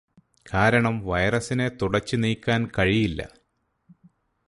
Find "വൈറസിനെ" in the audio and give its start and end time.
1.05-1.67